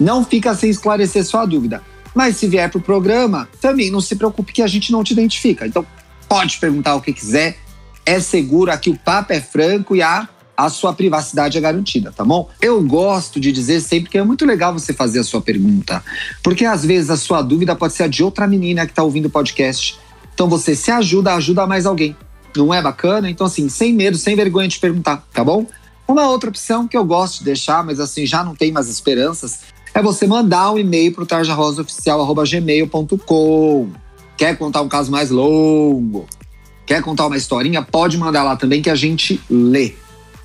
Não 0.00 0.24
fica 0.24 0.54
sem 0.54 0.70
esclarecer 0.70 1.24
sua 1.24 1.44
dúvida. 1.44 1.82
Mas 2.14 2.38
se 2.38 2.48
vier 2.48 2.70
para 2.70 2.78
o 2.78 2.82
programa, 2.82 3.48
também 3.60 3.90
não 3.90 4.00
se 4.00 4.16
preocupe 4.16 4.52
que 4.52 4.62
a 4.62 4.66
gente 4.66 4.90
não 4.90 5.04
te 5.04 5.12
identifica. 5.12 5.66
Então, 5.66 5.86
pode 6.28 6.58
perguntar 6.58 6.94
o 6.94 7.02
que 7.02 7.12
quiser. 7.12 7.58
É 8.04 8.18
seguro, 8.18 8.72
aqui 8.72 8.88
o 8.88 8.96
papo 8.96 9.32
é 9.32 9.40
franco 9.40 9.94
e 9.94 10.02
a, 10.02 10.28
a 10.56 10.68
sua 10.68 10.92
privacidade 10.92 11.56
é 11.56 11.60
garantida, 11.60 12.12
tá 12.12 12.24
bom? 12.24 12.48
Eu 12.60 12.82
gosto 12.82 13.38
de 13.38 13.52
dizer 13.52 13.80
sempre 13.80 14.10
que 14.10 14.18
é 14.18 14.24
muito 14.24 14.44
legal 14.44 14.72
você 14.72 14.92
fazer 14.92 15.20
a 15.20 15.24
sua 15.24 15.40
pergunta. 15.40 16.02
Porque 16.42 16.64
às 16.64 16.84
vezes 16.84 17.10
a 17.10 17.16
sua 17.16 17.42
dúvida 17.42 17.76
pode 17.76 17.92
ser 17.92 18.04
a 18.04 18.08
de 18.08 18.24
outra 18.24 18.46
menina 18.46 18.86
que 18.86 18.92
está 18.92 19.02
ouvindo 19.02 19.26
o 19.26 19.30
podcast. 19.30 19.98
Então 20.34 20.48
você 20.48 20.74
se 20.74 20.90
ajuda, 20.90 21.34
ajuda 21.34 21.66
mais 21.66 21.86
alguém. 21.86 22.16
Não 22.56 22.74
é 22.74 22.82
bacana? 22.82 23.30
Então, 23.30 23.46
assim, 23.46 23.68
sem 23.68 23.92
medo, 23.92 24.16
sem 24.16 24.34
vergonha 24.34 24.66
de 24.66 24.78
perguntar, 24.78 25.24
tá 25.32 25.44
bom? 25.44 25.66
Uma 26.08 26.28
outra 26.28 26.50
opção 26.50 26.88
que 26.88 26.96
eu 26.96 27.04
gosto 27.04 27.38
de 27.38 27.44
deixar, 27.44 27.84
mas 27.84 28.00
assim, 28.00 28.26
já 28.26 28.42
não 28.42 28.54
tem 28.54 28.72
mais 28.72 28.88
esperanças, 28.88 29.60
é 29.92 30.02
você 30.02 30.26
mandar 30.26 30.72
um 30.72 30.78
e-mail 30.78 31.12
para 31.12 31.22
o 31.22 31.26
tarjarosaoficial.gmail.com. 31.26 33.90
Quer 34.36 34.56
contar 34.56 34.82
um 34.82 34.88
caso 34.88 35.10
mais 35.10 35.30
longo? 35.30 36.26
Quer 36.86 37.02
contar 37.02 37.26
uma 37.26 37.36
historinha? 37.36 37.82
Pode 37.82 38.16
mandar 38.16 38.42
lá 38.42 38.56
também 38.56 38.82
que 38.82 38.90
a 38.90 38.94
gente 38.94 39.40
lê. 39.48 39.94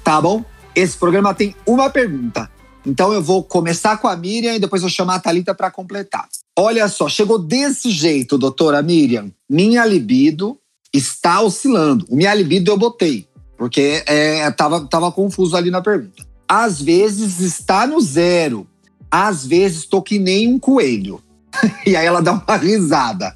Tá 0.04 0.22
bom? 0.22 0.44
Esse 0.76 0.98
programa 0.98 1.34
tem 1.34 1.56
uma 1.66 1.90
pergunta. 1.90 2.52
Então 2.86 3.12
eu 3.12 3.22
vou 3.22 3.44
começar 3.44 3.98
com 3.98 4.08
a 4.08 4.16
Miriam 4.16 4.54
e 4.54 4.60
depois 4.60 4.82
vou 4.82 4.92
chamar 4.92 5.16
a 5.16 5.20
Thalita 5.20 5.56
para 5.56 5.72
completar. 5.72 6.28
Olha 6.58 6.88
só, 6.88 7.10
chegou 7.10 7.40
desse 7.40 7.90
jeito, 7.90 8.38
doutora 8.38 8.82
Miriam. 8.82 9.32
Minha 9.50 9.86
libido 9.86 10.58
está 10.94 11.42
oscilando. 11.42 12.06
O 12.10 12.16
minha 12.16 12.34
libido 12.34 12.72
eu 12.72 12.78
botei, 12.78 13.28
porque 13.58 14.04
é, 14.06 14.50
tava, 14.52 14.86
tava 14.86 15.12
confuso 15.12 15.58
ali 15.58 15.72
na 15.72 15.82
pergunta. 15.82 16.26
Às 16.48 16.80
vezes 16.80 17.40
está 17.40 17.88
no 17.88 18.00
zero, 18.00 18.68
às 19.24 19.46
vezes 19.46 19.86
tô 19.86 20.02
que 20.02 20.20
nem 20.20 20.54
um 20.54 20.60
coelho. 20.60 21.22
e 21.88 21.96
aí 21.96 22.06
ela 22.06 22.22
dá 22.22 22.34
uma 22.34 22.58
risada. 22.58 23.34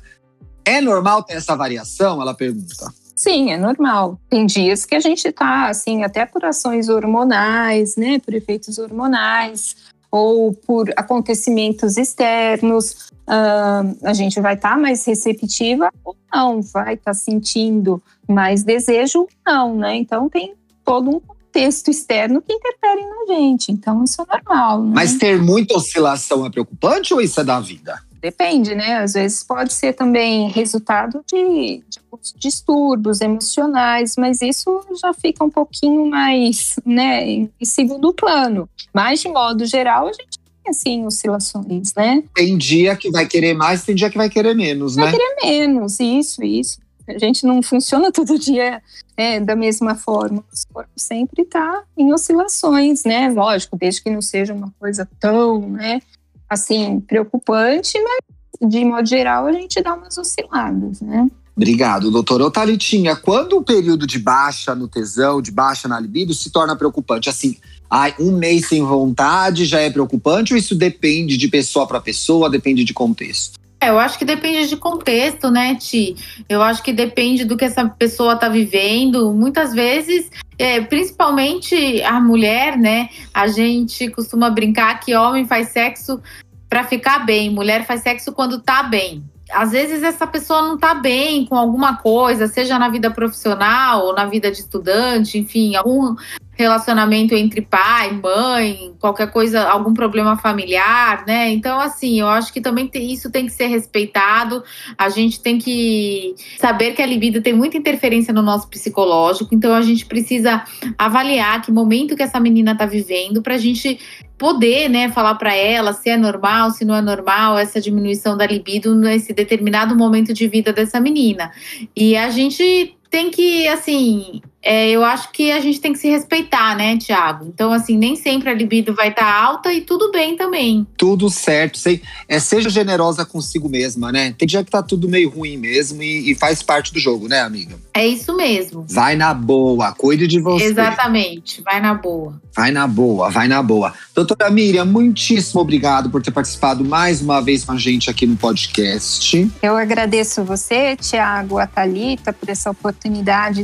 É 0.65 0.81
normal 0.81 1.23
ter 1.23 1.35
essa 1.35 1.55
variação? 1.55 2.21
Ela 2.21 2.33
pergunta. 2.33 2.93
Sim, 3.15 3.51
é 3.51 3.57
normal. 3.57 4.19
Tem 4.29 4.45
dias 4.45 4.85
que 4.85 4.95
a 4.95 4.99
gente 4.99 5.31
tá, 5.31 5.69
assim, 5.69 6.03
até 6.03 6.25
por 6.25 6.43
ações 6.43 6.89
hormonais, 6.89 7.95
né, 7.95 8.19
por 8.19 8.33
efeitos 8.33 8.77
hormonais, 8.77 9.75
ou 10.11 10.53
por 10.53 10.89
acontecimentos 10.97 11.97
externos, 11.97 13.09
uh, 13.27 13.97
a 14.03 14.13
gente 14.13 14.41
vai 14.41 14.55
estar 14.55 14.71
tá 14.71 14.77
mais 14.77 15.05
receptiva 15.05 15.91
ou 16.03 16.15
não, 16.33 16.61
vai 16.61 16.95
estar 16.95 17.11
tá 17.11 17.13
sentindo 17.13 18.01
mais 18.27 18.63
desejo 18.63 19.19
ou 19.19 19.29
não, 19.45 19.75
né? 19.75 19.95
Então 19.95 20.27
tem 20.27 20.55
todo 20.83 21.09
um 21.09 21.21
contexto 21.59 21.89
externo 21.89 22.41
que 22.41 22.53
interfere 22.53 23.01
na 23.01 23.35
gente. 23.35 23.71
Então, 23.71 24.03
isso 24.03 24.21
é 24.21 24.25
normal. 24.25 24.83
Né? 24.83 24.91
Mas 24.95 25.17
ter 25.17 25.41
muita 25.41 25.75
oscilação 25.75 26.45
é 26.45 26.49
preocupante 26.49 27.13
ou 27.13 27.21
isso 27.21 27.39
é 27.39 27.43
da 27.43 27.59
vida? 27.59 28.01
Depende, 28.21 28.75
né? 28.75 28.97
Às 28.97 29.13
vezes 29.13 29.43
pode 29.43 29.73
ser 29.73 29.93
também 29.93 30.49
resultado 30.49 31.23
de, 31.25 31.81
de 31.87 31.99
distúrbios 32.35 33.21
emocionais, 33.21 34.15
mas 34.17 34.41
isso 34.41 34.81
já 35.01 35.13
fica 35.13 35.43
um 35.43 35.49
pouquinho 35.49 36.05
mais, 36.05 36.75
né, 36.85 37.25
em 37.29 37.49
segundo 37.63 38.13
plano. 38.13 38.67
Mas, 38.93 39.21
de 39.21 39.29
modo 39.29 39.65
geral, 39.65 40.07
a 40.07 40.11
gente 40.11 40.37
tem, 40.37 40.69
assim, 40.69 41.05
oscilações, 41.05 41.93
né? 41.95 42.21
Tem 42.35 42.57
dia 42.57 42.93
que 42.97 43.09
vai 43.09 43.25
querer 43.25 43.53
mais, 43.53 43.83
tem 43.83 43.95
dia 43.95 44.09
que 44.09 44.17
vai 44.17 44.29
querer 44.29 44.53
menos, 44.53 44.95
vai 44.95 45.05
né? 45.05 45.11
Vai 45.11 45.19
querer 45.19 45.35
menos, 45.41 45.97
isso, 46.01 46.43
isso. 46.43 46.79
A 47.09 47.17
gente 47.17 47.45
não 47.45 47.61
funciona 47.61 48.11
todo 48.13 48.37
dia 48.37 48.81
é, 49.17 49.39
da 49.39 49.55
mesma 49.55 49.95
forma. 49.95 50.39
O 50.39 50.73
corpo 50.73 50.91
sempre 50.95 51.43
está 51.43 51.83
em 51.97 52.13
oscilações, 52.13 53.03
né? 53.03 53.29
Lógico, 53.29 53.77
desde 53.77 54.01
que 54.01 54.09
não 54.09 54.21
seja 54.21 54.53
uma 54.53 54.73
coisa 54.79 55.07
tão, 55.19 55.69
né, 55.69 56.01
assim, 56.49 56.99
preocupante, 57.01 57.99
mas 58.01 58.69
de 58.69 58.83
modo 58.83 59.07
geral 59.07 59.45
a 59.45 59.53
gente 59.53 59.81
dá 59.81 59.93
umas 59.93 60.17
osciladas, 60.17 61.01
né? 61.01 61.29
Obrigado, 61.55 62.09
doutora. 62.09 62.45
Ô, 62.45 62.49
Thalitinha, 62.49 63.17
quando 63.17 63.57
o 63.57 63.61
período 63.61 64.07
de 64.07 64.17
baixa 64.17 64.73
no 64.73 64.87
tesão, 64.87 65.41
de 65.41 65.51
baixa 65.51 65.89
na 65.89 65.99
libido, 65.99 66.33
se 66.33 66.49
torna 66.49 66.73
preocupante? 66.73 67.27
Assim, 67.27 67.57
ai, 67.89 68.15
um 68.17 68.31
mês 68.31 68.69
sem 68.69 68.81
vontade 68.81 69.65
já 69.65 69.81
é 69.81 69.89
preocupante 69.89 70.53
ou 70.53 70.57
isso 70.57 70.73
depende 70.73 71.35
de 71.35 71.49
pessoa 71.49 71.85
para 71.85 71.99
pessoa, 71.99 72.49
depende 72.49 72.85
de 72.85 72.93
contexto? 72.93 73.58
É, 73.81 73.89
eu 73.89 73.97
acho 73.97 74.19
que 74.19 74.25
depende 74.25 74.67
de 74.67 74.75
contexto, 74.75 75.49
né, 75.49 75.75
Ti? 75.75 76.15
Eu 76.49 76.61
acho 76.61 76.83
que 76.83 76.91
depende 76.91 77.45
do 77.45 77.55
que 77.55 77.63
essa 77.63 77.87
pessoa 77.87 78.35
tá 78.35 78.49
vivendo. 78.49 79.33
Muitas 79.33 79.73
vezes, 79.73 80.29
é, 80.57 80.81
principalmente 80.81 82.03
a 82.03 82.19
mulher, 82.19 82.77
né? 82.77 83.09
A 83.33 83.47
gente 83.47 84.09
costuma 84.09 84.49
brincar 84.49 84.99
que 84.99 85.15
homem 85.15 85.45
faz 85.45 85.69
sexo 85.69 86.21
para 86.67 86.83
ficar 86.83 87.25
bem, 87.25 87.49
mulher 87.49 87.85
faz 87.85 88.01
sexo 88.01 88.31
quando 88.31 88.59
tá 88.59 88.83
bem 88.83 89.23
às 89.51 89.71
vezes 89.71 90.03
essa 90.03 90.27
pessoa 90.27 90.61
não 90.61 90.75
está 90.75 90.93
bem 90.93 91.45
com 91.45 91.55
alguma 91.55 91.97
coisa, 91.97 92.47
seja 92.47 92.77
na 92.77 92.89
vida 92.89 93.09
profissional 93.09 94.05
ou 94.05 94.13
na 94.13 94.25
vida 94.25 94.51
de 94.51 94.59
estudante, 94.59 95.37
enfim, 95.37 95.75
algum 95.75 96.15
relacionamento 96.59 97.33
entre 97.33 97.61
pai, 97.61 98.11
mãe, 98.11 98.93
qualquer 98.99 99.31
coisa, 99.31 99.63
algum 99.63 99.93
problema 99.93 100.37
familiar, 100.37 101.23
né? 101.25 101.49
Então, 101.51 101.79
assim, 101.79 102.19
eu 102.19 102.27
acho 102.27 102.51
que 102.51 102.59
também 102.59 102.91
isso 102.95 103.31
tem 103.31 103.45
que 103.45 103.53
ser 103.53 103.67
respeitado. 103.67 104.61
A 104.97 105.07
gente 105.07 105.39
tem 105.39 105.57
que 105.57 106.35
saber 106.59 106.91
que 106.91 107.01
a 107.01 107.05
libido 107.05 107.41
tem 107.41 107.53
muita 107.53 107.77
interferência 107.77 108.33
no 108.33 108.41
nosso 108.41 108.67
psicológico, 108.67 109.55
então 109.55 109.73
a 109.73 109.81
gente 109.81 110.05
precisa 110.05 110.65
avaliar 110.97 111.61
que 111.61 111.71
momento 111.71 112.13
que 112.13 112.23
essa 112.23 112.41
menina 112.41 112.73
está 112.73 112.85
vivendo 112.85 113.41
para 113.41 113.55
a 113.55 113.57
gente 113.57 113.97
poder, 114.37 114.89
né, 114.89 115.09
falar 115.09 115.35
para 115.35 115.53
ela 115.53 115.93
se 115.93 116.09
é 116.09 116.17
normal, 116.17 116.71
se 116.71 116.83
não 116.83 116.95
é 116.95 117.01
normal 117.01 117.57
essa 117.57 117.79
diminuição 117.79 118.35
da 118.37 118.45
libido 118.45 118.95
nesse 118.95 119.33
determinado 119.33 119.95
momento 119.95 120.33
de 120.33 120.47
vida 120.47 120.73
dessa 120.73 120.99
menina. 120.99 121.51
E 121.95 122.17
a 122.17 122.29
gente 122.29 122.98
tem 123.09 123.31
que, 123.31 123.67
assim, 123.67 124.41
é, 124.61 124.89
eu 124.89 125.03
acho 125.03 125.31
que 125.31 125.51
a 125.51 125.59
gente 125.59 125.79
tem 125.79 125.93
que 125.93 125.99
se 125.99 126.09
respeitar, 126.09 126.75
né, 126.75 126.97
Tiago? 126.97 127.45
Então, 127.47 127.71
assim, 127.71 127.97
nem 127.97 128.15
sempre 128.15 128.49
a 128.49 128.53
libido 128.53 128.93
vai 128.93 129.09
estar 129.09 129.23
tá 129.23 129.41
alta 129.41 129.73
e 129.73 129.81
tudo 129.81 130.11
bem 130.11 130.35
também. 130.35 130.85
Tudo 130.97 131.29
certo. 131.29 131.77
Sei, 131.77 132.01
é, 132.27 132.39
seja 132.39 132.69
generosa 132.69 133.25
consigo 133.25 133.69
mesma, 133.69 134.11
né? 134.11 134.33
Tem 134.37 134.47
dia 134.47 134.63
que 134.63 134.69
tá 134.69 134.83
tudo 134.83 135.07
meio 135.07 135.29
ruim 135.29 135.57
mesmo 135.57 136.03
e, 136.03 136.31
e, 136.31 136.35
faz 136.35 136.61
parte 136.61 136.93
do 136.93 136.99
jogo, 136.99 137.27
né, 137.27 137.39
amiga? 137.41 137.77
É 137.93 138.05
isso 138.05 138.35
mesmo. 138.35 138.85
Vai 138.87 139.15
na 139.15 139.33
boa, 139.33 139.93
cuide 139.93 140.27
de 140.27 140.39
você. 140.39 140.65
Exatamente, 140.65 141.61
vai 141.61 141.79
na 141.79 141.93
boa. 141.93 142.39
Vai 142.55 142.71
na 142.71 142.85
boa, 142.85 143.29
vai 143.29 143.47
na 143.47 143.63
boa. 143.63 143.93
Doutora 144.13 144.49
Miriam, 144.49 144.85
muitíssimo 144.85 145.61
obrigado 145.61 146.09
por 146.09 146.21
ter 146.21 146.31
participado 146.31 146.83
mais 146.83 147.21
uma 147.21 147.41
vez 147.41 147.63
com 147.63 147.71
a 147.71 147.77
gente 147.77 148.09
aqui 148.09 148.25
no 148.25 148.35
podcast. 148.35 149.49
Eu 149.61 149.77
agradeço 149.77 150.43
você, 150.43 150.95
Tiago, 150.97 151.57
a 151.57 151.65
Thalita, 151.65 152.33
por 152.33 152.49
essa 152.49 152.69
oportunidade 152.69 152.98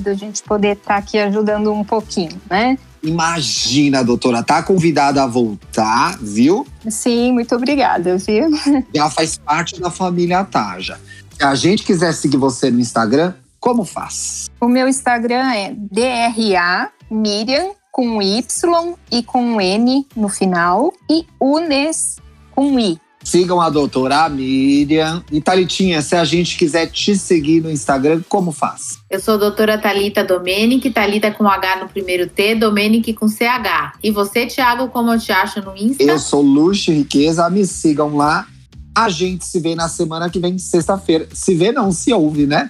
da 0.01 0.13
gente 0.13 0.43
poder 0.43 0.77
estar 0.77 0.93
tá 0.93 0.95
aqui 0.97 1.17
ajudando 1.17 1.71
um 1.71 1.83
pouquinho, 1.83 2.39
né? 2.49 2.77
Imagina, 3.03 4.03
doutora, 4.03 4.41
tá 4.41 4.63
convidada 4.63 5.21
a 5.23 5.27
voltar, 5.27 6.17
viu? 6.19 6.65
Sim, 6.89 7.33
muito 7.33 7.55
obrigada, 7.55 8.17
viu? 8.17 8.49
Já 8.93 9.09
faz 9.09 9.37
parte 9.37 9.79
da 9.79 9.91
família 9.91 10.43
Taja. 10.43 10.99
Se 11.37 11.43
a 11.43 11.53
gente 11.53 11.83
quiser 11.83 12.13
seguir 12.13 12.37
você 12.37 12.71
no 12.71 12.79
Instagram, 12.79 13.33
como 13.59 13.83
faz? 13.83 14.49
O 14.59 14.67
meu 14.67 14.87
Instagram 14.87 15.51
é 15.53 15.75
DRA 15.75 16.91
Miriam 17.09 17.71
com 17.91 18.21
Y 18.21 18.43
e 19.11 19.23
com 19.23 19.61
N 19.61 20.07
no 20.15 20.29
final 20.29 20.93
e 21.09 21.25
Unes 21.39 22.17
com 22.51 22.79
I. 22.79 22.99
Sigam 23.25 23.59
a 23.59 23.71
doutora 23.71 24.29
Miriam. 24.29 25.23
E 25.31 25.41
Thalitinha, 25.41 25.99
se 26.03 26.15
a 26.15 26.23
gente 26.23 26.55
quiser 26.55 26.85
te 26.85 27.17
seguir 27.17 27.59
no 27.59 27.71
Instagram, 27.71 28.21
como 28.29 28.51
faz? 28.51 28.99
Eu 29.09 29.19
sou 29.19 29.33
a 29.33 29.37
doutora 29.37 29.79
Thalita 29.79 30.23
Domenic, 30.23 30.91
Thalita 30.91 31.31
com 31.31 31.47
H 31.47 31.77
no 31.77 31.89
primeiro 31.89 32.29
T, 32.29 32.53
Domenic 32.53 33.13
com 33.13 33.27
CH. 33.27 33.97
E 34.03 34.11
você, 34.11 34.45
Thiago, 34.45 34.89
como 34.89 35.11
eu 35.11 35.19
te 35.19 35.31
acho 35.31 35.59
no 35.61 35.75
Insta? 35.75 36.03
Eu 36.03 36.19
sou 36.19 36.41
Luxo 36.41 36.91
e 36.91 36.97
Riqueza, 36.97 37.49
me 37.49 37.65
sigam 37.65 38.15
lá. 38.15 38.45
A 38.95 39.09
gente 39.09 39.43
se 39.43 39.59
vê 39.59 39.73
na 39.73 39.89
semana 39.89 40.29
que 40.29 40.39
vem, 40.39 40.59
sexta-feira. 40.59 41.27
Se 41.33 41.55
vê 41.55 41.71
não, 41.71 41.91
se 41.91 42.13
ouve, 42.13 42.45
né? 42.45 42.69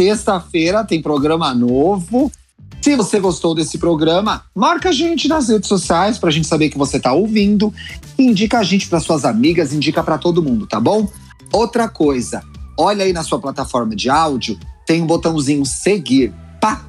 Sexta-feira 0.00 0.82
tem 0.82 1.02
programa 1.02 1.54
novo. 1.54 2.32
Se 2.80 2.96
você 2.96 3.20
gostou 3.20 3.54
desse 3.54 3.76
programa, 3.76 4.42
marca 4.54 4.88
a 4.88 4.92
gente 4.92 5.28
nas 5.28 5.48
redes 5.48 5.68
sociais 5.68 6.16
para 6.18 6.30
a 6.30 6.32
gente 6.32 6.46
saber 6.46 6.70
que 6.70 6.78
você 6.78 6.96
está 6.96 7.12
ouvindo. 7.12 7.72
Indica 8.18 8.58
a 8.58 8.62
gente 8.62 8.88
para 8.88 9.00
suas 9.00 9.24
amigas, 9.24 9.74
indica 9.74 10.02
para 10.02 10.16
todo 10.16 10.42
mundo, 10.42 10.66
tá 10.66 10.80
bom? 10.80 11.06
Outra 11.52 11.88
coisa, 11.88 12.42
olha 12.78 13.04
aí 13.04 13.12
na 13.12 13.22
sua 13.22 13.38
plataforma 13.38 13.94
de 13.94 14.08
áudio, 14.08 14.58
tem 14.86 15.02
um 15.02 15.06
botãozinho 15.06 15.64
seguir. 15.66 16.32
Pá! 16.58 16.82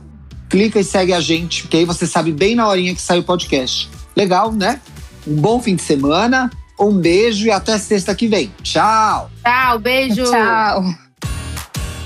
Clica 0.49 0.79
e 0.79 0.83
segue 0.83 1.13
a 1.13 1.19
gente, 1.19 1.67
que 1.67 1.77
aí 1.77 1.85
você 1.85 2.07
sabe 2.07 2.31
bem 2.31 2.55
na 2.55 2.67
horinha 2.67 2.95
que 2.95 3.01
sai 3.01 3.19
o 3.19 3.23
podcast. 3.23 3.89
Legal, 4.15 4.51
né? 4.51 4.79
Um 5.27 5.35
bom 5.35 5.61
fim 5.61 5.75
de 5.75 5.81
semana, 5.81 6.49
um 6.79 6.93
beijo 6.93 7.45
e 7.45 7.51
até 7.51 7.77
sexta 7.77 8.15
que 8.15 8.27
vem. 8.27 8.51
Tchau! 8.63 9.29
Tchau, 9.43 9.79
beijo! 9.79 10.23
Tchau! 10.23 11.10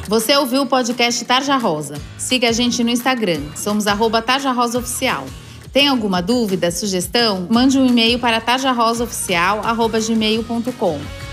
Você 0.08 0.38
ouviu 0.38 0.62
o 0.62 0.68
podcast 0.68 1.26
Tarja 1.26 1.58
Rosa. 1.58 2.00
Siga 2.18 2.50
a 2.50 2.52
gente 2.52 2.84
no 2.84 2.92
Instagram, 2.92 3.42
somos 3.56 3.88
arroba 3.88 4.22
Tarja 4.22 4.52
Rosa 4.52 4.78
Oficial. 4.78 5.26
Tem 5.74 5.88
alguma 5.88 6.22
dúvida, 6.22 6.70
sugestão? 6.70 7.48
Mande 7.50 7.80
um 7.80 7.86
e-mail 7.86 8.20
para 8.20 8.40
tarjarosaoficial.gmail.com. 8.40 11.25